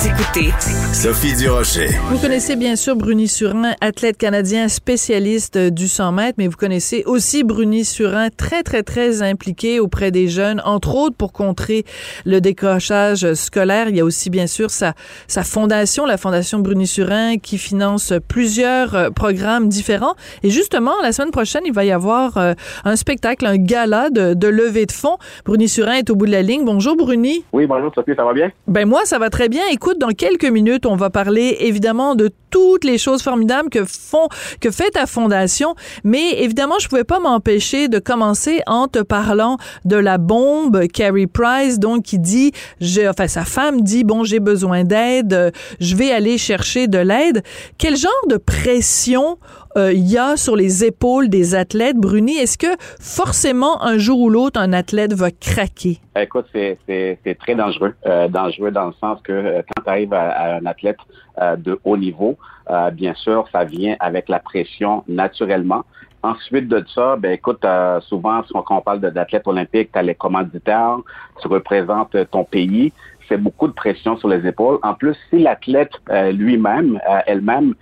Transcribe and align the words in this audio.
Vous 0.00 0.08
écoutez 0.08 0.50
Sophie 0.94 1.36
Durocher. 1.36 1.88
Vous 2.08 2.16
connaissez 2.18 2.56
bien 2.56 2.74
sûr 2.74 2.96
Bruni 2.96 3.28
Surin, 3.28 3.72
athlète 3.82 4.16
canadien 4.16 4.68
spécialiste 4.68 5.58
du 5.58 5.88
100 5.88 6.12
mètres, 6.12 6.36
mais 6.38 6.46
vous 6.46 6.56
connaissez 6.56 7.02
aussi 7.04 7.44
Bruni 7.44 7.84
Surin, 7.84 8.30
très, 8.30 8.62
très, 8.62 8.82
très 8.82 9.20
impliqué 9.20 9.78
auprès 9.78 10.10
des 10.10 10.28
jeunes, 10.28 10.62
entre 10.64 10.94
autres 10.94 11.16
pour 11.16 11.34
contrer 11.34 11.84
le 12.24 12.40
décrochage 12.40 13.34
scolaire. 13.34 13.90
Il 13.90 13.96
y 13.96 14.00
a 14.00 14.04
aussi 14.06 14.30
bien 14.30 14.46
sûr 14.46 14.70
sa, 14.70 14.94
sa 15.26 15.42
fondation, 15.42 16.06
la 16.06 16.16
Fondation 16.16 16.60
Bruni 16.60 16.86
Surin, 16.86 17.36
qui 17.36 17.58
finance 17.58 18.14
plusieurs 18.26 18.94
euh, 18.94 19.10
programmes 19.10 19.68
différents. 19.68 20.14
Et 20.42 20.48
justement, 20.48 20.94
la 21.02 21.12
semaine 21.12 21.30
prochaine, 21.30 21.62
il 21.66 21.74
va 21.74 21.84
y 21.84 21.92
avoir 21.92 22.38
euh, 22.38 22.54
un 22.86 22.96
spectacle, 22.96 23.44
un 23.44 23.58
gala 23.58 24.08
de, 24.08 24.32
de 24.32 24.48
levée 24.48 24.86
de 24.86 24.92
fonds. 24.92 25.18
Bruni 25.44 25.68
Surin 25.68 25.96
est 25.96 26.08
au 26.08 26.16
bout 26.16 26.26
de 26.26 26.32
la 26.32 26.42
ligne. 26.42 26.64
Bonjour 26.64 26.96
Bruni. 26.96 27.44
Oui, 27.52 27.66
bonjour 27.66 27.92
Sophie, 27.94 28.14
ça 28.16 28.24
va 28.24 28.32
bien? 28.32 28.50
Ben 28.66 28.88
moi, 28.88 29.02
ça 29.04 29.18
va 29.18 29.28
très 29.28 29.50
bien. 29.50 29.62
Écoute, 29.70 29.89
dans 29.98 30.10
quelques 30.10 30.44
minutes, 30.44 30.86
on 30.86 30.96
va 30.96 31.10
parler 31.10 31.56
évidemment 31.60 32.14
de 32.14 32.30
toutes 32.50 32.84
les 32.84 32.98
choses 32.98 33.22
formidables 33.22 33.70
que 33.70 33.84
font, 33.84 34.28
que 34.60 34.70
fait 34.70 34.90
ta 34.90 35.06
fondation. 35.06 35.74
Mais 36.04 36.42
évidemment, 36.42 36.78
je 36.78 36.88
pouvais 36.88 37.04
pas 37.04 37.20
m'empêcher 37.20 37.88
de 37.88 37.98
commencer 37.98 38.60
en 38.66 38.88
te 38.88 39.00
parlant 39.00 39.56
de 39.84 39.96
la 39.96 40.18
bombe 40.18 40.86
Carrie 40.88 41.26
Price, 41.26 41.78
donc 41.78 42.02
qui 42.04 42.18
dit, 42.18 42.52
j'ai, 42.80 43.08
enfin 43.08 43.28
sa 43.28 43.44
femme 43.44 43.82
dit, 43.82 44.04
bon, 44.04 44.24
j'ai 44.24 44.40
besoin 44.40 44.84
d'aide, 44.84 45.52
je 45.80 45.96
vais 45.96 46.10
aller 46.12 46.38
chercher 46.38 46.88
de 46.88 46.98
l'aide. 46.98 47.42
Quel 47.78 47.96
genre 47.96 48.10
de 48.28 48.36
pression 48.36 49.38
euh, 49.76 49.92
y 49.92 50.18
a 50.18 50.36
sur 50.36 50.56
les 50.56 50.84
épaules 50.84 51.28
des 51.28 51.54
athlètes, 51.54 51.96
Bruni? 51.96 52.36
Est-ce 52.36 52.58
que 52.58 52.74
forcément 53.00 53.82
un 53.82 53.98
jour 53.98 54.20
ou 54.20 54.30
l'autre 54.30 54.60
un 54.60 54.72
athlète 54.72 55.12
va 55.12 55.30
craquer? 55.30 55.98
Écoute, 56.16 56.46
c'est, 56.52 56.76
c'est, 56.86 57.38
très 57.38 57.54
dangereux. 57.54 57.94
Euh, 58.04 58.28
dangereux 58.28 58.72
dans 58.72 58.86
le 58.86 58.92
sens 59.00 59.20
que 59.22 59.32
euh, 59.32 59.62
à, 60.12 60.56
un 60.56 60.66
athlète 60.66 60.98
euh, 61.40 61.56
de 61.56 61.78
haut 61.84 61.96
niveau, 61.96 62.36
euh, 62.70 62.90
bien 62.90 63.14
sûr, 63.14 63.46
ça 63.52 63.64
vient 63.64 63.96
avec 64.00 64.28
la 64.28 64.38
pression 64.38 65.04
naturellement. 65.08 65.84
Ensuite 66.22 66.68
de 66.68 66.84
ça, 66.94 67.16
ben 67.16 67.32
écoute, 67.32 67.64
euh, 67.64 68.00
souvent, 68.02 68.42
quand 68.52 68.76
on 68.76 68.80
parle 68.82 69.00
d'athlètes 69.00 69.46
olympiques, 69.46 69.90
tu 69.92 69.98
as 69.98 70.02
les 70.02 70.14
commanditaires, 70.14 70.98
tu 71.40 71.48
représentes 71.48 72.16
ton 72.30 72.44
pays, 72.44 72.92
c'est 73.28 73.38
beaucoup 73.38 73.68
de 73.68 73.72
pression 73.72 74.16
sur 74.18 74.28
les 74.28 74.46
épaules. 74.46 74.78
En 74.82 74.94
plus, 74.94 75.16
si 75.30 75.38
l'athlète 75.38 75.92
lui-même, 76.32 77.00
elle-même, 77.26 77.74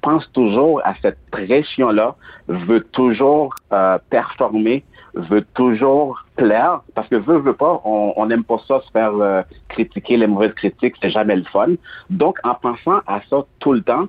pense 0.00 0.30
toujours 0.32 0.80
à 0.84 0.94
cette 1.02 1.18
pression-là, 1.32 2.14
veut 2.46 2.84
toujours 2.92 3.52
performer, 4.10 4.84
veut 5.18 5.44
toujours 5.54 6.24
plaire, 6.36 6.80
parce 6.94 7.08
que 7.08 7.16
veut, 7.16 7.38
veut 7.38 7.54
pas, 7.54 7.82
on 7.84 8.24
n'aime 8.26 8.44
pas 8.44 8.58
ça 8.66 8.80
se 8.80 8.90
faire 8.90 9.44
critiquer 9.68 10.16
les 10.16 10.26
mauvaises 10.26 10.54
critiques, 10.54 10.94
c'est 11.02 11.10
jamais 11.10 11.36
le 11.36 11.44
fun. 11.44 11.68
Donc, 12.08 12.38
en 12.44 12.54
pensant 12.54 13.00
à 13.06 13.20
ça 13.28 13.44
tout 13.58 13.72
le 13.72 13.82
temps, 13.82 14.06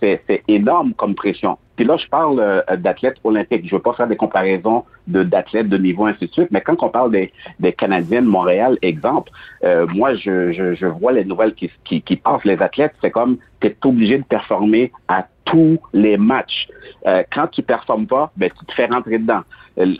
c'est 0.00 0.42
énorme 0.48 0.94
comme 0.94 1.14
pression. 1.14 1.58
Puis 1.76 1.84
là, 1.84 1.96
je 1.98 2.06
parle 2.08 2.40
euh, 2.40 2.62
d'athlètes 2.76 3.18
olympiques. 3.22 3.66
Je 3.66 3.74
ne 3.74 3.78
veux 3.78 3.82
pas 3.82 3.92
faire 3.92 4.08
des 4.08 4.16
comparaisons 4.16 4.84
de 5.06 5.22
d'athlètes 5.22 5.68
de 5.68 5.76
niveau, 5.76 6.06
ainsi 6.06 6.26
de 6.26 6.32
suite, 6.32 6.48
mais 6.50 6.62
quand 6.62 6.82
on 6.82 6.88
parle 6.88 7.12
des, 7.12 7.32
des 7.60 7.72
Canadiens 7.72 8.22
de 8.22 8.26
Montréal, 8.26 8.78
exemple, 8.82 9.30
euh, 9.62 9.86
moi, 9.86 10.14
je, 10.14 10.52
je, 10.52 10.86
vois 10.86 11.12
les 11.12 11.24
nouvelles 11.24 11.54
qui, 11.54 11.70
qui, 11.84 12.16
passent. 12.16 12.44
Les 12.44 12.60
athlètes, 12.60 12.94
c'est 13.02 13.10
comme 13.10 13.36
tu 13.60 13.68
es 13.68 13.76
obligé 13.84 14.18
de 14.18 14.24
performer 14.24 14.90
à 15.08 15.26
tous 15.44 15.78
les 15.92 16.16
matchs. 16.16 16.66
Euh, 17.06 17.22
quand 17.32 17.46
tu 17.48 17.62
performes 17.62 18.06
pas, 18.06 18.32
ben, 18.36 18.50
tu 18.58 18.64
te 18.64 18.72
fais 18.72 18.86
rentrer 18.86 19.18
dedans. 19.18 19.42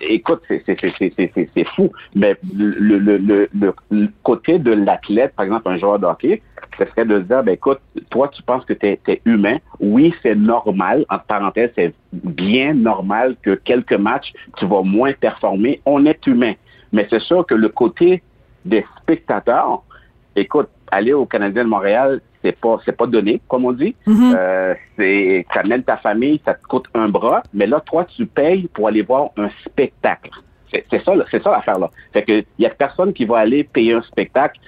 Écoute, 0.01 0.43
c'est 0.49 1.65
fou, 1.75 1.93
mais 2.15 2.35
le, 2.55 2.99
le, 2.99 3.19
le, 3.19 3.49
le 3.91 4.09
côté 4.23 4.59
de 4.59 4.73
l'athlète, 4.73 5.35
par 5.37 5.45
exemple, 5.45 5.69
un 5.69 5.77
joueur 5.77 5.99
de 5.99 6.07
hockey, 6.07 6.41
ce 6.79 6.85
serait 6.87 7.05
de 7.05 7.17
se 7.21 7.25
dire, 7.25 7.43
ben, 7.43 7.53
écoute, 7.53 7.81
toi, 8.11 8.29
tu 8.29 8.43
penses 8.43 8.65
que 8.65 8.73
tu 8.73 8.87
es, 8.87 9.01
es, 9.09 9.21
humain. 9.25 9.59
Oui, 9.81 10.15
c'est 10.23 10.35
normal, 10.35 11.05
entre 11.09 11.25
parenthèses, 11.25 11.71
c'est 11.75 11.95
bien 12.13 12.75
normal 12.75 13.37
que 13.43 13.55
quelques 13.55 13.93
matchs, 13.93 14.33
tu 14.57 14.67
vas 14.67 14.83
moins 14.83 15.13
performer. 15.13 15.81
On 15.87 16.05
est 16.07 16.27
humain. 16.27 16.55
Mais 16.93 17.07
c'est 17.11 17.21
sûr 17.21 17.45
que 17.47 17.55
le 17.55 17.69
côté 17.69 18.23
des 18.65 18.85
spectateurs, 19.01 19.83
écoute, 20.35 20.69
aller 20.91 21.13
au 21.13 21.27
Canadien 21.27 21.65
de 21.65 21.69
Montréal, 21.69 22.21
c'est 22.43 22.59
pas 22.59 22.79
c'est 22.85 22.97
pas 22.97 23.07
donné, 23.07 23.41
comme 23.49 23.65
on 23.65 23.73
dit. 23.73 23.95
Mm 24.07 24.15
-hmm. 24.15 24.35
euh, 24.37 24.75
c'est 24.97 25.47
t'amènes 25.53 25.83
ta 25.83 25.97
famille, 25.97 26.41
ça 26.45 26.55
te 26.55 26.65
coûte 26.67 26.87
un 26.95 27.09
bras, 27.09 27.43
mais 27.53 27.67
là, 27.67 27.81
toi, 27.81 28.05
tu 28.05 28.27
payes 28.27 28.69
pour 28.75 28.89
aller 28.89 29.03
voir 29.03 29.31
un 29.37 29.51
spectacle. 29.67 30.31
C'est 30.91 31.03
ça, 31.05 31.13
c'est 31.31 31.43
ça 31.43 31.51
l'affaire 31.51 31.79
là. 31.79 31.89
Fait 32.13 32.25
que 32.29 32.35
il 32.59 32.63
y 32.65 32.67
a 32.67 32.71
personne 32.71 33.13
qui 33.13 33.25
va 33.25 33.39
aller 33.39 33.63
payer 33.65 33.95
un 34.01 34.03
spectacle 34.03 34.59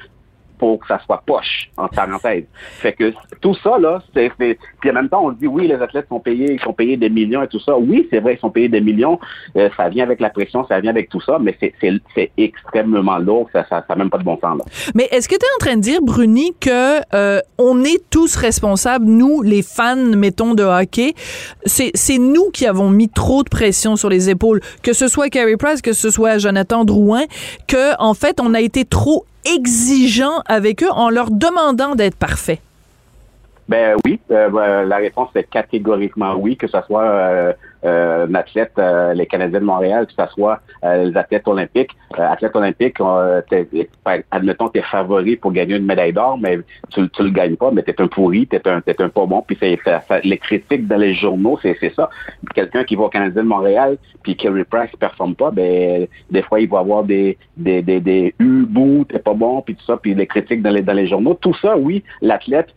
pour 0.59 0.81
que 0.81 0.87
ça 0.87 1.01
soit 1.05 1.23
poche, 1.25 1.71
en 1.77 1.89
parenthèse. 1.89 2.45
Fait 2.81 2.93
que 2.93 3.13
tout 3.41 3.55
ça, 3.63 3.79
là, 3.79 4.03
c'est. 4.15 4.31
Puis 4.37 4.91
en 4.91 4.95
même 4.95 5.09
temps, 5.09 5.25
on 5.25 5.33
dit 5.33 5.47
oui, 5.47 5.69
les 5.69 5.77
athlètes 5.77 6.09
sont 6.09 6.21
payés, 6.21 6.53
ils 6.53 6.61
sont 6.61 6.73
payés 6.73 6.97
des 6.97 7.11
millions 7.11 7.43
et 7.43 7.49
tout 7.49 7.61
ça. 7.61 7.77
Oui, 7.77 8.07
c'est 8.11 8.21
vrai, 8.21 8.35
ils 8.35 8.41
sont 8.41 8.51
payés 8.51 8.69
des 8.69 8.81
millions. 8.81 9.19
Euh, 9.57 9.69
ça 9.77 9.89
vient 9.89 10.05
avec 10.05 10.21
la 10.21 10.31
pression, 10.31 10.67
ça 10.67 10.81
vient 10.81 10.91
avec 10.91 11.09
tout 11.09 11.21
ça, 11.21 11.39
mais 11.41 11.57
c'est 11.61 12.31
extrêmement 12.37 13.19
lourd. 13.19 13.49
Ça 13.53 13.65
n'a 13.71 13.85
ça, 13.87 13.95
même 13.97 14.11
pas 14.11 14.19
de 14.19 14.25
bon 14.25 14.39
sens. 14.41 14.59
Là. 14.59 14.65
Mais 14.95 15.09
est-ce 15.11 15.29
que 15.29 15.35
tu 15.35 15.45
es 15.45 15.55
en 15.57 15.65
train 15.65 15.77
de 15.77 15.83
dire, 15.83 16.01
Bruni, 16.03 16.53
que 16.61 17.01
euh, 17.15 17.41
on 17.59 17.85
est 17.85 18.03
tous 18.11 18.37
responsables, 18.37 19.05
nous, 19.05 19.43
les 19.43 19.63
fans, 19.63 19.97
mettons, 19.97 20.55
de 20.55 20.63
hockey, 20.63 21.15
c'est 21.65 22.19
nous 22.19 22.51
qui 22.53 22.67
avons 22.67 22.91
mis 22.91 23.09
trop 23.09 23.43
de 23.43 23.49
pression 23.49 23.97
sur 23.97 24.09
les 24.09 24.31
épaules, 24.31 24.61
que 24.83 24.93
ce 24.93 25.09
soit 25.09 25.29
Carey 25.29 25.57
Price, 25.57 25.83
que 25.83 25.93
ce 25.93 26.11
soit 26.11 26.39
Jonathan 26.39 26.85
Drouin, 26.85 27.25
que 27.67 27.97
en 27.99 28.15
fait, 28.15 28.41
on 28.41 28.55
a 28.55 28.61
été 28.61 28.85
trop 28.85 29.25
exigeant 29.55 30.43
avec 30.47 30.83
eux 30.83 30.91
en 30.91 31.11
leur 31.11 31.31
demandant 31.31 31.95
d'être 31.95 32.17
parfaits? 32.17 32.61
Ben 33.69 33.97
oui, 34.07 34.19
euh, 34.31 34.85
la 34.87 34.97
réponse 34.97 35.29
est 35.35 35.45
catégoriquement 35.45 36.37
oui, 36.37 36.57
que 36.57 36.67
ce 36.67 36.81
soit 36.87 37.05
euh, 37.05 37.53
euh, 37.85 38.27
un 38.27 38.35
athlète, 38.35 38.73
euh, 38.79 39.13
les 39.13 39.27
Canadiens 39.27 39.61
de 39.61 39.65
Montréal, 39.65 40.07
que 40.07 40.13
ce 40.13 40.33
soit 40.33 40.61
euh, 40.85 41.05
les 41.05 41.17
athlètes 41.17 41.47
olympiques. 41.47 41.91
athlètes 42.17 42.57
olympiques, 42.57 42.97
admettons, 44.31 44.69
tu 44.71 44.79
es 44.79 44.83
favori 44.83 45.37
pour 45.37 45.53
gagner 45.53 45.77
une 45.77 45.85
médaille 45.85 46.15
d'or, 46.15 46.39
mais 46.39 46.59
tu, 46.91 47.09
tu 47.11 47.23
le 47.23 47.31
gagnes 47.31 47.57
pas, 47.57 47.71
mais 47.71 47.83
tu 47.83 47.91
es 47.91 48.01
un 48.01 48.09
pourri, 48.09 48.47
tu 48.47 48.57
es 48.57 48.69
un, 48.69 48.81
es 48.87 49.03
un 49.03 49.09
pas 49.11 49.27
bon, 49.27 49.45
puis 49.47 49.57
c'est 49.61 49.79
les 50.25 50.39
critiques 50.39 50.89
dans 50.89 50.97
les 50.97 51.15
journaux, 51.15 51.59
c'est 51.63 51.77
ça. 51.95 52.09
Quelqu'un 52.55 52.85
qui 52.85 52.97
va 52.97 53.05
au 53.05 53.09
Canadien 53.11 53.43
de 53.43 53.49
Montréal, 53.49 53.99
puis 54.23 54.35
Kerry 54.35 54.65
Price 54.65 54.91
performe 54.99 55.35
pas, 55.35 55.51
ben 55.51 56.07
des 56.31 56.43
fois, 56.43 56.61
il 56.61 56.69
va 56.71 56.79
avoir 56.79 57.05
des 57.05 57.37
des 57.57 57.83
des, 57.83 58.01
des 58.01 58.35
U-bouts, 58.41 59.05
t'es 59.09 59.19
pas 59.19 59.35
bon, 59.35 59.61
puis 59.61 59.75
tout 59.77 59.85
ça, 59.85 59.99
puis 59.99 60.15
les 60.15 60.27
critiques 60.27 60.63
dans 60.63 60.71
les, 60.71 60.83
dans 60.83 60.95
les 60.95 61.07
journaux. 61.07 61.35
Tout 61.35 61.55
ça, 61.61 61.77
oui, 61.77 62.03
l'athlète 62.23 62.75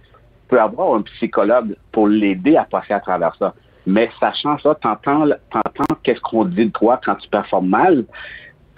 peut 0.52 0.60
avoir 0.60 0.96
un 0.96 1.02
psychologue 1.04 1.76
pour 1.94 2.10
l'aider 2.10 2.58
à 2.58 2.66
passer 2.66 2.94
à 2.94 3.00
travers 3.00 3.34
ça. 3.40 3.56
Mais 3.88 4.10
sachant 4.20 4.60
ça, 4.60 4.76
t'entends, 4.76 5.26
t'entends 5.50 5.96
qu'est-ce 6.04 6.20
qu'on 6.20 6.44
dit 6.44 6.66
de 6.66 6.72
toi 6.72 7.00
quand 7.04 7.16
tu 7.16 7.28
performes 7.30 7.70
mal, 7.70 8.04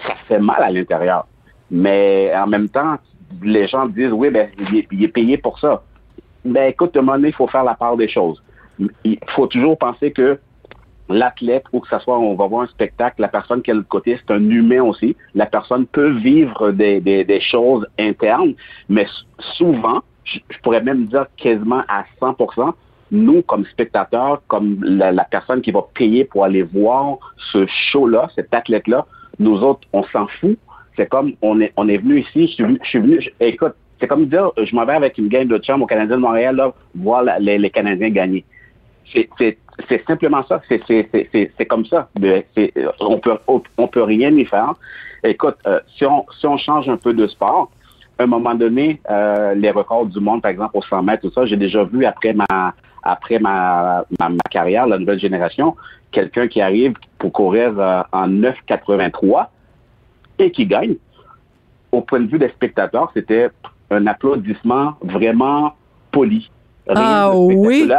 ça 0.06 0.14
fait 0.28 0.40
mal 0.40 0.62
à 0.62 0.70
l'intérieur. 0.70 1.26
Mais 1.72 2.32
en 2.36 2.46
même 2.46 2.70
temps, 2.70 2.98
les 3.42 3.68
gens 3.68 3.88
disent, 3.88 4.14
oui, 4.14 4.30
ben, 4.30 4.50
il 4.72 5.04
est, 5.04 5.08
payé 5.08 5.38
pour 5.38 5.60
ça. 5.60 5.82
Ben, 6.46 6.70
écoute, 6.70 6.96
à 6.96 7.00
un 7.00 7.24
il 7.24 7.34
faut 7.34 7.48
faire 7.48 7.64
la 7.64 7.74
part 7.74 7.98
des 7.98 8.08
choses. 8.08 8.42
Il 9.04 9.18
faut 9.30 9.48
toujours 9.48 9.78
penser 9.78 10.12
que 10.12 10.40
l'athlète 11.10 11.66
ou 11.74 11.80
que 11.80 11.88
ce 11.88 12.00
soit 12.00 12.18
on 12.18 12.36
va 12.36 12.48
voir 12.48 12.62
un 12.62 12.68
spectacle, 12.68 13.20
la 13.20 13.28
personne 13.28 13.62
qui 13.64 13.72
est 13.72 13.74
de 13.74 13.80
l'autre 13.80 13.90
côté, 13.90 14.18
c'est 14.18 14.34
un 14.34 14.50
humain 14.50 14.84
aussi. 14.84 15.16
La 15.34 15.48
personne 15.48 15.88
peut 15.88 16.12
vivre 16.12 16.72
des, 16.72 17.02
des 17.02 17.42
choses 17.42 17.88
internes, 17.98 18.54
mais 18.90 19.08
souvent, 19.58 20.02
je, 20.26 20.40
pourrais 20.62 20.82
même 20.82 21.06
dire 21.08 21.26
quasiment 21.38 21.84
à 21.88 22.06
100%, 22.22 22.74
nous, 23.12 23.42
comme 23.44 23.66
spectateurs, 23.66 24.42
comme 24.48 24.84
la, 24.84 25.12
la, 25.12 25.24
personne 25.24 25.62
qui 25.62 25.72
va 25.72 25.86
payer 25.94 26.26
pour 26.26 26.46
aller 26.46 26.64
voir 26.64 27.18
ce 27.52 27.66
show-là, 27.92 28.30
cet 28.36 28.54
athlète-là, 28.54 29.06
nous 29.40 29.62
autres, 29.62 29.88
on 29.94 30.04
s'en 30.04 30.28
fout. 30.40 30.58
C'est 30.96 31.10
comme, 31.10 31.34
on 31.42 31.60
est, 31.62 31.74
on 31.78 31.88
est 31.88 31.98
venu 31.98 32.22
ici, 32.22 32.48
je 32.48 32.54
suis 32.54 32.64
venu, 32.64 32.80
je 32.84 32.90
suis 32.90 33.00
venu 33.00 33.20
écoute, 33.40 33.74
c'est 34.00 34.08
comme 34.08 34.26
dire, 34.28 34.52
je 34.58 34.76
m'en 34.76 34.86
vais 34.86 34.94
avec 34.94 35.18
une 35.18 35.28
game 35.28 35.48
de 35.48 35.60
chambre 35.64 35.84
au 35.84 35.88
Canadien 35.88 36.18
de 36.18 36.22
Montréal, 36.22 36.56
là, 36.56 36.74
voir 36.96 37.24
les, 37.40 37.58
les 37.58 37.70
Canadiens 37.70 38.10
gagner. 38.10 38.44
C'est 39.14 40.06
simplement 40.06 40.44
ça. 40.48 40.62
C'est 40.68 41.66
comme 41.68 41.86
ça. 41.86 42.10
On 43.00 43.20
peut, 43.20 43.38
on 43.48 43.88
peut 43.88 44.04
rien 44.04 44.32
y 44.32 44.46
faire. 44.46 44.74
Écoute, 45.24 45.56
euh, 45.66 45.80
si, 45.96 46.06
on, 46.06 46.26
si 46.38 46.46
on 46.46 46.58
change 46.58 46.90
un 46.90 46.98
peu 46.98 47.14
de 47.14 47.28
sport, 47.28 47.72
à 48.18 48.24
un 48.24 48.28
moment 48.28 48.56
donné, 48.56 49.02
euh, 49.10 49.54
les 49.56 49.72
records 49.72 50.06
du 50.08 50.20
monde, 50.20 50.42
par 50.42 50.52
exemple, 50.52 50.78
au 50.78 50.82
100 50.82 51.04
mètres, 51.04 51.22
tout 51.24 51.34
ça, 51.34 51.46
j'ai 51.46 51.58
déjà 51.58 51.84
vu 51.84 52.06
après 52.06 52.34
ma 52.34 52.74
après 53.04 53.38
ma, 53.38 54.06
ma, 54.18 54.30
carrière, 54.50 54.88
la 54.88 54.98
nouvelle 54.98 55.20
génération, 55.20 55.76
quelqu'un 56.12 56.48
qui 56.48 56.62
arrive 56.62 56.94
pour 57.18 57.34
courir 57.34 57.78
euh, 57.78 58.02
en 58.14 58.30
9,83 58.30 59.48
et 60.40 60.52
qui 60.52 60.66
gagne. 60.66 60.96
Au 61.92 62.02
point 62.02 62.22
de 62.22 62.28
vue 62.28 62.40
des 62.40 62.50
spectateurs, 62.50 63.12
c'était 63.14 63.50
un 63.92 64.08
applaudissement 64.08 64.94
vraiment 65.02 65.74
poli. 66.12 66.50
Ah 66.88 67.32
oui? 67.36 67.90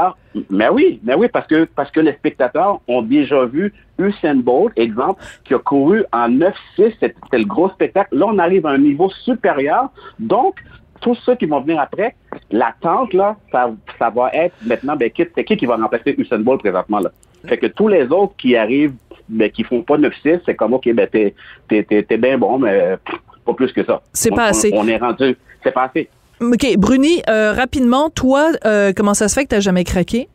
Mais 0.50 0.68
oui, 0.68 1.00
mais 1.02 1.14
oui, 1.14 1.28
parce 1.32 1.46
que 1.46 1.64
parce 1.64 1.90
que 1.90 2.00
les 2.00 2.12
spectateurs 2.12 2.80
ont 2.88 3.02
déjà 3.02 3.44
vu 3.44 3.72
Usain 3.98 4.36
Bolt, 4.36 4.72
exemple, 4.76 5.22
qui 5.44 5.54
a 5.54 5.58
couru 5.58 6.04
en 6.12 6.28
9-6, 6.28 6.52
c'était 6.76 7.14
le 7.32 7.44
gros 7.44 7.68
spectacle. 7.70 8.16
Là, 8.16 8.26
on 8.28 8.38
arrive 8.38 8.66
à 8.66 8.70
un 8.70 8.78
niveau 8.78 9.08
supérieur. 9.10 9.90
Donc, 10.18 10.56
tous 11.00 11.14
ceux 11.24 11.36
qui 11.36 11.46
vont 11.46 11.60
venir 11.60 11.80
après, 11.80 12.14
l'attente, 12.50 13.12
là, 13.12 13.36
ça, 13.52 13.70
ça 13.98 14.10
va 14.10 14.30
être 14.32 14.56
maintenant, 14.66 14.96
ben, 14.96 15.10
c'est 15.16 15.44
qui 15.44 15.56
qui 15.56 15.66
va 15.66 15.76
remplacer 15.76 16.14
Usain 16.18 16.40
Bolt 16.40 16.60
présentement, 16.60 16.98
là? 16.98 17.10
Fait 17.46 17.58
que 17.58 17.66
tous 17.66 17.88
les 17.88 18.06
autres 18.06 18.34
qui 18.36 18.56
arrivent, 18.56 18.94
ben, 19.28 19.50
qui 19.50 19.64
font 19.64 19.82
pas 19.82 19.98
9-6, 19.98 20.40
c'est 20.46 20.54
comme, 20.54 20.74
OK, 20.74 20.90
ben, 20.92 21.06
t'es, 21.06 21.34
t'es, 21.68 21.84
t'es, 21.84 22.16
bien 22.16 22.38
bon, 22.38 22.58
mais 22.58 22.96
pas 23.44 23.54
plus 23.54 23.72
que 23.72 23.84
ça. 23.84 24.00
C'est 24.12 24.30
pas 24.30 24.46
assez. 24.46 24.70
On, 24.74 24.88
est 24.88 24.96
rendu, 24.96 25.36
c'est 25.62 25.72
pas 25.72 25.84
assez. 25.84 26.08
OK. 26.40 26.76
Bruni, 26.76 27.22
euh, 27.28 27.52
rapidement, 27.52 28.10
toi, 28.10 28.50
euh, 28.64 28.92
comment 28.94 29.14
ça 29.14 29.28
se 29.28 29.34
fait 29.34 29.44
que 29.44 29.50
tu 29.50 29.54
n'as 29.54 29.60
jamais 29.60 29.84
craqué? 29.84 30.28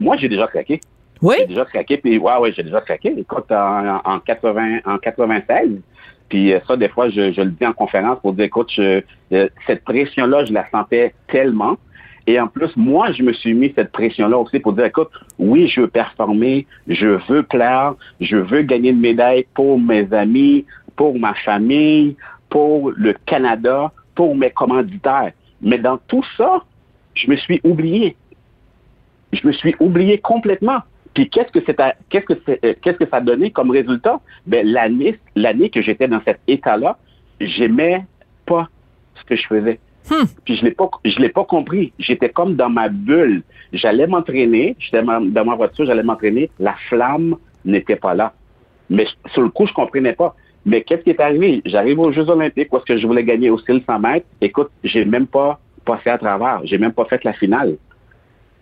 Moi, 0.00 0.16
j'ai 0.16 0.28
déjà 0.28 0.46
craqué. 0.46 0.80
Oui? 1.22 1.36
J'ai 1.40 1.46
déjà 1.46 1.64
craqué, 1.64 1.96
puis 1.96 2.18
ouais, 2.18 2.36
ouais, 2.38 2.52
j'ai 2.52 2.62
déjà 2.62 2.80
craqué. 2.80 3.14
Écoute, 3.16 3.50
en, 3.50 4.00
en, 4.04 4.18
80, 4.20 4.80
en 4.84 4.98
96, 4.98 5.80
puis 6.28 6.52
euh, 6.52 6.60
ça, 6.66 6.76
des 6.76 6.88
fois, 6.88 7.08
je, 7.08 7.32
je, 7.32 7.40
le 7.40 7.50
dis 7.50 7.66
en 7.66 7.72
conférence 7.72 8.18
pour 8.20 8.32
dire, 8.32 8.44
écoute, 8.44 8.70
je, 8.74 9.00
cette 9.66 9.84
pression-là, 9.84 10.44
je 10.44 10.52
la 10.52 10.68
sentais 10.70 11.14
tellement. 11.28 11.76
Et 12.26 12.40
en 12.40 12.48
plus, 12.48 12.74
moi, 12.76 13.12
je 13.12 13.22
me 13.22 13.32
suis 13.32 13.54
mis 13.54 13.72
cette 13.76 13.92
pression-là 13.92 14.36
aussi 14.36 14.58
pour 14.58 14.72
dire, 14.72 14.86
écoute, 14.86 15.10
oui, 15.38 15.68
je 15.68 15.82
veux 15.82 15.88
performer, 15.88 16.66
je 16.88 17.18
veux 17.28 17.42
plaire, 17.44 17.94
je 18.20 18.36
veux 18.36 18.62
gagner 18.62 18.90
une 18.90 19.00
médaille 19.00 19.46
pour 19.54 19.80
mes 19.80 20.12
amis, 20.12 20.66
pour 20.96 21.18
ma 21.18 21.34
famille, 21.34 22.16
pour 22.48 22.90
le 22.90 23.14
Canada, 23.26 23.92
pour 24.16 24.34
mes 24.34 24.50
commanditaires. 24.50 25.32
Mais 25.62 25.78
dans 25.78 25.98
tout 26.08 26.24
ça, 26.36 26.64
je 27.14 27.30
me 27.30 27.36
suis 27.36 27.60
oublié. 27.62 28.16
Je 29.32 29.46
me 29.46 29.52
suis 29.52 29.76
oublié 29.78 30.18
complètement. 30.18 30.80
Puis 31.14 31.30
qu'est-ce 31.30 31.52
que 31.52 31.60
c'est 31.64 31.76
qu'est-ce 32.10 32.26
que 32.26 32.34
euh, 32.48 32.74
qu'est-ce 32.82 32.98
que 32.98 33.08
ça 33.08 33.18
a 33.18 33.20
donné 33.20 33.50
comme 33.50 33.70
résultat? 33.70 34.20
Ben 34.46 34.66
l'année 34.66 35.18
l'année 35.34 35.70
que 35.70 35.80
j'étais 35.80 36.08
dans 36.08 36.20
cet 36.24 36.40
état-là, 36.46 36.98
j'aimais 37.40 38.04
pas 38.44 38.68
ce 39.14 39.24
que 39.24 39.36
je 39.36 39.46
faisais. 39.46 39.80
Hmm. 40.10 40.26
Puis 40.44 40.56
je 40.56 40.64
l'ai 40.64 40.72
pas 40.72 40.90
je 41.04 41.18
l'ai 41.18 41.30
pas 41.30 41.44
compris. 41.44 41.92
J'étais 41.98 42.28
comme 42.28 42.56
dans 42.56 42.68
ma 42.68 42.88
bulle. 42.88 43.42
J'allais 43.72 44.06
m'entraîner, 44.06 44.76
j'étais 44.78 45.02
dans 45.02 45.44
ma 45.44 45.54
voiture, 45.54 45.86
j'allais 45.86 46.02
m'entraîner, 46.02 46.50
la 46.58 46.74
flamme 46.88 47.36
n'était 47.64 47.96
pas 47.96 48.14
là. 48.14 48.32
Mais 48.90 49.06
sur 49.32 49.42
le 49.42 49.48
coup, 49.48 49.66
je 49.66 49.72
comprenais 49.72 50.12
pas. 50.12 50.36
Mais 50.66 50.82
qu'est-ce 50.82 51.02
qui 51.02 51.10
est 51.10 51.20
arrivé? 51.20 51.62
J'arrive 51.64 52.00
aux 52.00 52.10
Jeux 52.10 52.28
olympiques 52.28 52.68
parce 52.70 52.84
que 52.84 52.96
je 52.96 53.06
voulais 53.06 53.22
gagner 53.22 53.50
aussi 53.50 53.72
le 53.72 53.80
100 53.86 54.00
mètres. 54.00 54.26
Écoute, 54.40 54.68
j'ai 54.82 55.04
même 55.04 55.28
pas 55.28 55.60
passé 55.84 56.10
à 56.10 56.18
travers. 56.18 56.60
J'ai 56.64 56.76
même 56.76 56.92
pas 56.92 57.04
fait 57.04 57.22
la 57.22 57.32
finale. 57.32 57.76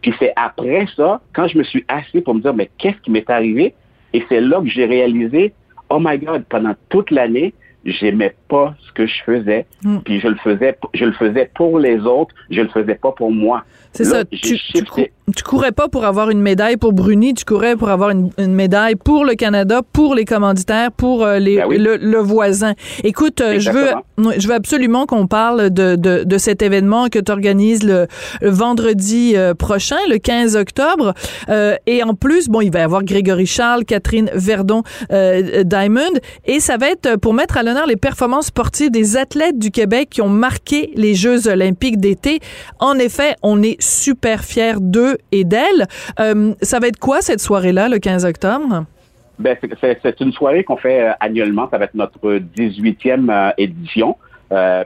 Puis 0.02 0.14
c'est 0.18 0.34
après 0.36 0.86
ça, 0.94 1.22
quand 1.32 1.48
je 1.48 1.56
me 1.56 1.64
suis 1.64 1.82
assis 1.88 2.20
pour 2.20 2.34
me 2.34 2.40
dire, 2.40 2.52
mais 2.52 2.70
qu'est-ce 2.76 2.98
qui 2.98 3.10
m'est 3.10 3.28
arrivé? 3.30 3.74
Et 4.12 4.22
c'est 4.28 4.42
là 4.42 4.60
que 4.60 4.68
j'ai 4.68 4.84
réalisé, 4.84 5.54
oh 5.88 5.98
my 5.98 6.18
God, 6.18 6.44
pendant 6.44 6.74
toute 6.90 7.10
l'année, 7.10 7.54
j'aimais 7.86 8.34
pas 8.48 8.74
ce 8.86 8.92
que 8.92 9.06
je 9.06 9.22
faisais, 9.24 9.66
hmm. 9.82 10.00
puis 10.04 10.20
je 10.20 10.28
le 10.28 10.36
faisais, 10.36 10.76
je 10.92 11.06
le 11.06 11.12
faisais 11.12 11.50
pour 11.54 11.78
les 11.78 12.00
autres, 12.00 12.34
je 12.50 12.60
le 12.60 12.68
faisais 12.68 12.96
pas 12.96 13.12
pour 13.12 13.32
moi. 13.32 13.64
C'est 13.92 14.04
ça. 14.04 14.24
Tu, 14.26 14.58
tu, 14.58 14.84
courais 15.44 15.72
pas 15.72 15.88
pour 15.88 16.04
avoir 16.04 16.28
une 16.30 16.40
médaille 16.40 16.76
pour 16.76 16.92
Bruni, 16.92 17.32
tu 17.32 17.44
courais 17.44 17.76
pour 17.76 17.88
avoir 17.88 18.10
une, 18.10 18.30
médaille 18.38 18.94
pour 18.94 19.24
le 19.24 19.34
Canada, 19.34 19.80
pour 19.92 20.14
les 20.14 20.24
commanditaires, 20.26 20.92
pour 20.92 21.24
euh, 21.24 21.38
les, 21.38 21.56
ben 21.56 21.70
le, 21.70 22.18
voisin. 22.18 22.74
Écoute, 23.04 23.40
euh, 23.40 23.58
je 23.58 23.70
veux, 23.70 23.90
je 24.36 24.46
veux 24.46 24.54
absolument 24.54 25.06
qu'on 25.06 25.26
parle 25.26 25.70
de, 25.70 25.96
de, 25.96 26.24
de, 26.24 26.38
cet 26.38 26.60
événement 26.60 27.08
que 27.08 27.18
tu 27.18 27.32
organises 27.32 27.84
le, 27.84 28.06
vendredi 28.42 29.32
euh, 29.34 29.54
prochain, 29.54 29.96
le 30.10 30.18
15 30.18 30.56
octobre. 30.56 31.14
et 31.86 32.02
en 32.02 32.14
plus, 32.14 32.48
bon, 32.48 32.60
il 32.60 32.70
va 32.70 32.80
y 32.80 32.82
avoir 32.82 33.02
Grégory 33.02 33.46
Charles, 33.46 33.84
Catherine 33.84 34.30
Verdon, 34.34 34.82
Diamond, 35.10 36.02
et 36.44 36.60
ça 36.60 36.76
va 36.76 36.90
être 36.90 37.16
pour 37.16 37.34
mettre 37.34 37.56
à 37.56 37.62
l'honneur 37.62 37.86
les 37.86 37.96
performances 37.96 38.46
sportives 38.46 38.90
des 38.90 39.16
athlètes 39.16 39.58
du 39.58 39.70
Québec 39.70 40.08
qui 40.10 40.22
ont 40.22 40.28
marqué 40.28 40.92
les 40.96 41.14
Jeux 41.14 41.48
olympiques 41.48 41.98
d'été. 41.98 42.40
En 42.78 42.98
effet, 42.98 43.36
on 43.42 43.62
est 43.62 43.80
super 43.80 44.44
fiers 44.44 44.80
d'eux 44.80 45.13
et 45.32 45.44
d'elles. 45.44 45.86
Euh, 46.20 46.54
ça 46.62 46.78
va 46.78 46.88
être 46.88 46.98
quoi 46.98 47.20
cette 47.20 47.40
soirée-là, 47.40 47.88
le 47.88 47.98
15 47.98 48.24
octobre? 48.24 48.84
Ben, 49.38 49.56
c'est 49.80 50.20
une 50.20 50.32
soirée 50.32 50.62
qu'on 50.62 50.76
fait 50.76 51.08
euh, 51.08 51.12
annuellement. 51.20 51.68
Ça 51.70 51.78
va 51.78 51.86
être 51.86 51.94
notre 51.94 52.38
18e 52.38 53.30
euh, 53.30 53.50
édition. 53.58 54.16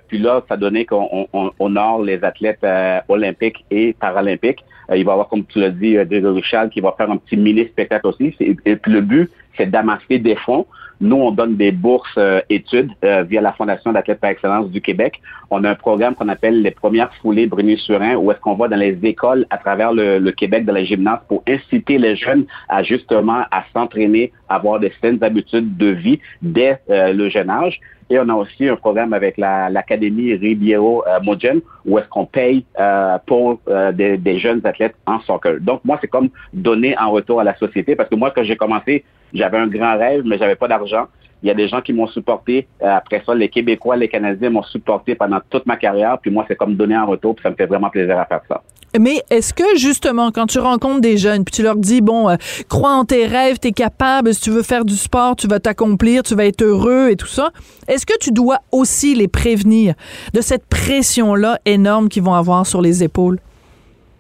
puis 0.09 0.19
là, 0.19 0.43
ça 0.49 0.57
donnait 0.57 0.87
qu'on 0.87 1.29
honore 1.59 2.03
les 2.03 2.25
athlètes 2.25 2.65
olympiques 3.09 3.65
et 3.71 3.93
paralympiques. 3.93 4.65
il 4.95 5.05
va 5.05 5.11
y 5.11 5.13
avoir, 5.13 5.29
comme 5.29 5.45
tu 5.45 5.59
l'as 5.61 5.71
dit, 5.71 5.95
Grégory 5.95 6.43
Charles 6.43 6.71
qui 6.71 6.81
va 6.81 6.95
faire 6.97 7.11
un 7.11 7.19
petit 7.19 7.37
mini-spectacle 7.37 8.07
aussi. 8.07 8.35
Et, 8.41 8.77
puis 8.77 8.93
le 8.93 9.03
but, 9.03 9.31
c'est 9.57 9.67
d'amasser 9.67 10.19
des 10.19 10.37
fonds 10.37 10.67
nous, 11.01 11.17
on 11.17 11.31
donne 11.31 11.57
des 11.57 11.71
bourses 11.71 12.09
euh, 12.19 12.41
études 12.51 12.91
euh, 13.05 13.23
via 13.23 13.41
la 13.41 13.53
Fondation 13.53 13.93
d'athlètes 13.93 14.21
par 14.21 14.31
excellence 14.31 14.69
du 14.71 14.81
Québec. 14.81 15.21
On 15.51 15.63
a 15.65 15.71
un 15.71 15.75
programme 15.75 16.15
qu'on 16.15 16.29
appelle 16.29 16.61
les 16.61 16.73
premières 16.73 17.13
foulées 17.23 17.47
Bruni-Surin, 17.47 18.17
où 18.17 18.33
est-ce 18.33 18.41
qu'on 18.41 18.55
va 18.55 18.69
dans 18.69 18.77
les 18.77 18.99
écoles 19.05 19.47
à 19.51 19.59
travers 19.59 19.93
le, 19.93 20.31
Québec, 20.33 20.65
dans 20.65 20.75
les 20.75 20.87
gymnases, 20.87 21.21
pour 21.29 21.43
inciter 21.49 21.99
les 21.99 22.17
jeunes 22.17 22.47
à 22.69 22.83
justement 22.83 23.45
à 23.51 23.65
s'entraîner, 23.73 24.33
avoir 24.49 24.81
des 24.81 24.93
saines 25.01 25.23
habitudes 25.23 25.77
de 25.77 25.87
vie 25.87 26.19
dès 26.43 26.81
euh, 26.91 27.13
le 27.13 27.29
jeune 27.29 27.51
âge. 27.51 27.79
Et 28.11 28.19
on 28.19 28.29
a 28.31 28.35
aussi 28.35 28.67
un 28.67 28.77
programme 28.77 29.13
avec 29.13 29.37
l'Académie 29.37 30.33
Ribiero 30.35 31.05
Mogen 31.23 31.61
où 31.85 31.99
est-ce 31.99 32.09
qu'on 32.09 32.25
paye 32.25 32.65
pour 33.27 33.61
des, 33.93 34.17
des, 34.17 34.39
jeunes 34.39 34.63
athlètes 34.65 34.95
en 35.05 35.21
soccer. 35.21 35.61
Donc 35.61 35.83
moi, 35.85 35.99
c'est 36.01 36.09
comme 36.09 36.31
donner 36.55 36.97
en 36.97 37.11
retour 37.11 37.39
à 37.41 37.45
la 37.45 37.55
société 37.57 37.97
parce 37.97 38.09
que 38.09 38.15
moi, 38.15 38.33
quand 38.35 38.45
j'ai 38.45 38.57
commencé, 38.57 39.05
j'avais 39.33 39.59
un 39.59 39.67
grand 39.67 39.99
rêve, 39.99 40.23
mais 40.25 40.39
j'avais 40.39 40.57
pas 40.57 40.69
d'argent. 40.69 41.07
Il 41.43 41.49
y 41.49 41.51
a 41.51 41.55
des 41.55 41.69
gens 41.69 41.81
qui 41.81 41.93
m'ont 41.93 42.09
supporté. 42.09 42.67
Euh, 42.83 42.97
après 42.97 43.23
ça, 43.25 43.35
les 43.35 43.49
Québécois, 43.49 43.97
les 43.97 44.09
Canadiens 44.09 44.51
m'ont 44.51 44.65
supporté 44.65 45.15
pendant 45.15 45.39
toute 45.49 45.67
ma 45.67 45.77
carrière. 45.77 46.19
Puis 46.21 46.31
moi, 46.31 46.45
c'est 46.49 46.57
comme 46.57 46.75
donner 46.75 46.97
en 46.97 47.07
retour. 47.07 47.37
Puis 47.37 47.45
ça 47.45 47.51
me 47.51 47.55
fait 47.55 47.67
vraiment 47.67 47.91
plaisir 47.91 48.19
à 48.19 48.25
faire 48.25 48.41
ça. 48.49 48.63
Mais 48.99 49.23
est-ce 49.31 49.53
que 49.53 49.77
justement, 49.77 50.33
quand 50.33 50.47
tu 50.47 50.59
rencontres 50.59 51.01
des 51.01 51.19
jeunes, 51.19 51.45
puis 51.45 51.53
tu 51.53 51.63
leur 51.63 51.77
dis, 51.77 52.01
bon, 52.01 52.29
euh, 52.29 52.37
crois 52.69 52.93
en 52.93 53.05
tes 53.05 53.27
rêves, 53.27 53.59
tu 53.61 53.69
es 53.69 53.73
capable, 53.73 54.33
si 54.33 54.41
tu 54.41 54.51
veux 54.51 54.63
faire 54.63 54.85
du 54.85 54.97
sport, 54.97 55.37
tu 55.37 55.47
vas 55.47 55.61
t'accomplir, 55.61 56.23
tu 56.23 56.35
vas 56.35 56.47
être 56.47 56.63
heureux 56.63 57.11
et 57.11 57.17
tout 57.17 57.27
ça, 57.27 57.51
est-ce 57.87 58.07
que 58.07 58.17
tu 58.19 58.33
dois 58.33 58.59
aussi 58.73 59.15
les 59.15 59.29
prévenir 59.29 59.95
de 60.33 60.41
cette 60.41 60.67
pression-là 60.67 61.59
énorme 61.67 62.09
qu'ils 62.09 62.23
vont 62.23 62.35
avoir 62.35 62.67
sur 62.67 62.81
les 62.81 63.05
épaules? 63.05 63.39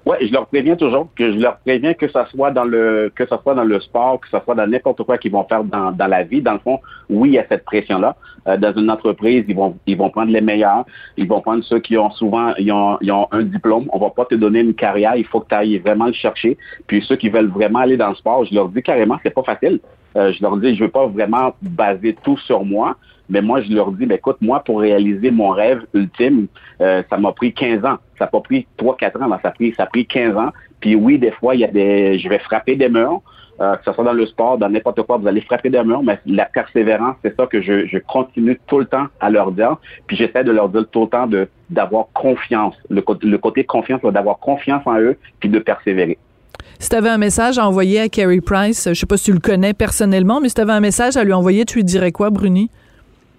Oui, 0.09 0.17
je 0.27 0.33
leur 0.33 0.47
préviens 0.47 0.75
toujours, 0.75 1.09
que 1.15 1.33
je 1.33 1.39
leur 1.39 1.59
préviens 1.59 1.93
que 1.93 2.09
ça 2.09 2.25
soit 2.31 2.51
dans 2.51 2.65
le 2.65 3.13
que 3.15 3.27
ça 3.27 3.39
soit 3.43 3.55
dans 3.55 3.65
le 3.65 3.79
sport, 3.79 4.19
que 4.21 4.29
ça 4.31 4.41
soit 4.43 4.55
dans 4.55 4.67
n'importe 4.67 5.03
quoi 5.03 5.19
qu'ils 5.19 5.33
vont 5.33 5.45
faire 5.45 5.63
dans, 5.65 5.93
dans 5.93 6.07
la 6.07 6.23
vie. 6.23 6.41
Dans 6.41 6.55
le 6.55 6.61
fond, 6.61 6.81
oui, 7.11 7.29
il 7.29 7.35
y 7.35 7.39
a 7.39 7.45
cette 7.47 7.67
pression-là. 7.67 8.17
Euh, 8.47 8.57
dans 8.57 8.73
une 8.73 8.91
entreprise, 8.91 9.45
ils 9.47 9.55
vont 9.55 9.77
ils 9.87 9.99
vont 9.99 10.09
prendre 10.09 10.33
les 10.33 10.41
meilleurs, 10.41 10.87
ils 11.19 11.29
vont 11.29 11.43
prendre 11.43 11.63
ceux 11.63 11.81
qui 11.81 11.99
ont 11.99 12.11
souvent 12.13 12.55
ils 12.59 12.73
ont, 12.73 12.97
ils 13.03 13.13
ont 13.13 13.29
un 13.33 13.43
diplôme. 13.43 13.87
On 13.93 13.99
va 13.99 14.09
pas 14.09 14.25
te 14.25 14.35
donner 14.35 14.61
une 14.61 14.73
carrière, 14.73 15.15
il 15.15 15.27
faut 15.27 15.41
que 15.41 15.49
tu 15.51 15.55
ailles 15.55 15.77
vraiment 15.77 16.07
le 16.07 16.15
chercher. 16.15 16.57
Puis 16.87 17.05
ceux 17.07 17.17
qui 17.17 17.29
veulent 17.29 17.51
vraiment 17.51 17.81
aller 17.81 17.99
dans 17.99 18.09
le 18.09 18.15
sport, 18.15 18.47
je 18.47 18.55
leur 18.55 18.71
dis 18.71 18.83
carrément, 18.83 19.19
c'est 19.23 19.35
pas 19.35 19.43
facile. 19.43 19.79
euh, 20.17 20.33
je 20.33 20.43
leur 20.43 20.57
dis, 20.57 20.75
je 20.75 20.85
veux 20.85 20.91
pas 20.91 21.07
vraiment 21.07 21.55
baser 21.61 22.17
tout 22.25 22.39
sur 22.39 22.65
moi, 22.65 22.97
mais 23.29 23.43
moi, 23.43 23.61
je 23.63 23.73
leur 23.73 23.93
dis, 23.93 24.07
ben, 24.07 24.17
écoute, 24.17 24.39
moi, 24.41 24.61
pour 24.65 24.81
réaliser 24.81 25.31
mon 25.31 25.51
rêve 25.51 25.83
ultime, 25.95 26.47
euh, 26.81 27.03
ça 27.11 27.19
m'a 27.19 27.33
pris 27.33 27.53
15 27.53 27.85
ans. 27.85 27.99
Ça 28.19 28.25
n'a 28.25 28.27
pas 28.29 28.41
pris 28.41 28.67
3-4 28.79 29.23
ans, 29.23 29.39
ça 29.43 29.49
a 29.49 29.51
pris, 29.51 29.75
ça 29.77 29.85
a 29.85 29.87
pris 29.87 30.07
15 30.07 30.37
ans. 30.37 30.51
Puis 30.81 30.95
oui, 30.95 31.19
des 31.19 31.33
fois, 31.33 31.55
il 31.55 31.61
y 31.61 31.65
a 31.65 31.69
des, 31.69 32.19
je 32.19 32.29
vais 32.29 32.39
frapper 32.39 32.77
des 32.77 32.89
murs, 32.89 33.21
euh, 33.61 33.75
que 33.77 33.85
ce 33.85 33.93
soit 33.93 34.05
dans 34.05 34.13
le 34.13 34.27
sport, 34.27 34.57
dans 34.57 34.69
n'importe 34.69 35.03
quoi, 35.03 35.19
vous 35.19 35.27
allez 35.27 35.41
frapper 35.41 35.69
des 35.69 35.83
murs, 35.83 36.03
mais 36.03 36.19
la 36.27 36.45
persévérance, 36.45 37.17
c'est 37.23 37.37
ça 37.37 37.47
que 37.47 37.61
je, 37.61 37.87
je 37.87 37.99
continue 37.99 38.59
tout 38.67 38.79
le 38.79 38.87
temps 38.87 39.07
à 39.21 39.31
leur 39.31 39.51
dire. 39.53 39.77
Puis 40.07 40.17
j'essaie 40.17 40.45
de 40.45 40.53
leur 40.53 40.69
dire 40.69 40.87
tout 40.91 41.03
le 41.03 41.09
temps 41.09 41.29
d'avoir 41.69 42.07
confiance. 42.15 42.77
Le, 42.89 43.01
côté 43.37 43.65
confiance, 43.65 44.01
d'avoir 44.03 44.39
confiance 44.39 44.83
en 44.87 44.99
eux, 45.01 45.17
puis 45.41 45.49
de 45.49 45.59
persévérer. 45.59 46.19
Si 46.79 46.89
tu 46.89 46.95
avais 46.95 47.09
un 47.09 47.19
message 47.19 47.59
à 47.59 47.67
envoyer 47.67 48.01
à 48.01 48.09
Carrie 48.09 48.41
Price, 48.41 48.89
je 48.89 48.95
sais 48.95 49.07
pas 49.07 49.17
si 49.17 49.25
tu 49.25 49.33
le 49.33 49.41
connais 49.41 49.75
personnellement, 49.75 50.41
mais 50.41 50.49
si 50.49 50.55
tu 50.55 50.61
avais 50.61 50.73
un 50.73 50.81
message 50.81 51.17
à 51.17 51.25
lui 51.25 51.33
envoyer, 51.33 51.65
tu 51.65 51.79
lui 51.79 51.85
dirais 51.85 52.13
quoi, 52.13 52.31
Bruni? 52.31 52.71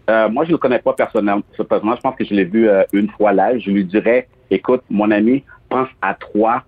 Euh, 0.09 0.27
moi, 0.27 0.43
je 0.45 0.51
le 0.51 0.57
connais 0.57 0.79
pas 0.79 0.93
personnellement. 0.93 1.43
Je 1.55 1.63
pense 1.63 2.15
que 2.15 2.25
je 2.25 2.33
l'ai 2.33 2.45
vu 2.45 2.67
euh, 2.67 2.83
une 2.93 3.09
fois 3.09 3.31
là. 3.31 3.57
Je 3.57 3.69
lui 3.69 3.85
dirais, 3.85 4.27
écoute, 4.49 4.81
mon 4.89 5.11
ami, 5.11 5.43
pense 5.69 5.87
à 6.01 6.15
toi 6.15 6.63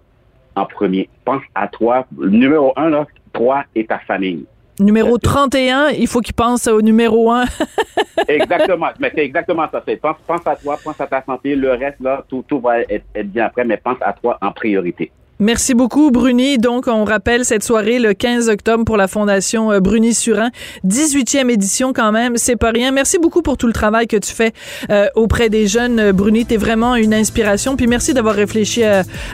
en 0.56 0.66
premier. 0.66 1.10
Pense 1.26 1.42
à 1.56 1.68
toi. 1.68 2.06
Numéro 2.16 2.72
un, 2.76 2.90
là, 2.90 3.08
toi 3.34 3.64
et 3.74 3.86
ta 3.86 3.98
famille. 4.00 4.46
Numéro 4.80 5.18
31, 5.18 5.90
il 5.90 6.08
faut 6.08 6.22
qu'il 6.22 6.34
pense 6.34 6.68
au 6.68 6.82
numéro 6.82 7.32
1. 7.32 7.46
exactement. 8.28 8.88
Mais 9.00 9.12
c'est 9.14 9.24
exactement 9.26 9.68
ça. 9.72 9.84
Pense, 10.02 10.18
pense 10.26 10.46
à 10.46 10.56
toi, 10.56 10.78
pense 10.84 11.00
à 11.02 11.08
ta 11.08 11.24
santé. 11.24 11.56
Le 11.56 11.72
reste, 11.72 12.00
là, 12.00 12.24
tout, 12.28 12.44
tout 12.48 12.60
va 12.60 12.82
être, 12.82 13.06
être 13.14 13.32
bien 13.32 13.46
après, 13.46 13.66
mais 13.66 13.78
pense 13.78 13.98
à 14.02 14.14
toi 14.14 14.38
en 14.42 14.52
priorité. 14.52 15.12
Merci 15.42 15.74
beaucoup, 15.74 16.12
Bruni. 16.12 16.60
Donc, 16.60 16.86
on 16.86 17.04
rappelle 17.04 17.46
cette 17.46 17.64
soirée 17.64 17.98
le 17.98 18.14
15 18.14 18.48
octobre 18.48 18.86
pour 18.86 18.96
la 18.96 19.08
Fondation 19.08 19.72
euh, 19.72 19.80
Bruni-Surin. 19.80 20.52
18e 20.88 21.50
édition 21.50 21.94
quand 21.94 22.12
même, 22.12 22.38
c'est 22.38 22.56
pas 22.56 22.70
rien. 22.70 22.92
Merci 22.92 23.18
beaucoup 23.18 23.42
pour 23.42 23.58
tout 23.58 23.66
le 23.66 23.74
travail 23.74 24.06
que 24.06 24.18
tu 24.18 24.32
fais 24.32 24.54
euh, 24.92 25.08
auprès 25.16 25.50
des 25.50 25.66
jeunes. 25.66 26.00
Euh, 26.00 26.14
Bruni, 26.14 26.46
t'es 26.46 26.58
vraiment 26.58 26.96
une 26.96 27.12
inspiration. 27.12 27.76
Puis 27.76 27.88
merci 27.88 28.14
d'avoir 28.14 28.36
réfléchi 28.36 28.84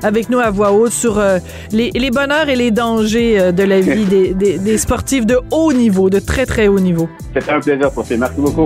avec 0.01 0.29
nous 0.29 0.39
à 0.39 0.49
voix 0.49 0.71
haute 0.71 0.93
sur 0.93 1.21
les, 1.73 1.91
les, 1.91 2.09
bonheurs 2.09 2.47
et 2.47 2.55
les 2.55 2.71
dangers 2.71 3.51
de 3.51 3.63
la 3.63 3.81
vie 3.81 4.05
des, 4.09 4.33
des, 4.33 4.57
des, 4.59 4.77
sportifs 4.77 5.25
de 5.25 5.39
haut 5.51 5.73
niveau, 5.73 6.09
de 6.09 6.19
très, 6.19 6.45
très 6.45 6.69
haut 6.69 6.79
niveau. 6.79 7.09
C'était 7.33 7.51
un 7.51 7.59
plaisir, 7.59 7.91
Sophie. 7.93 8.17
Merci 8.17 8.39
beaucoup. 8.39 8.65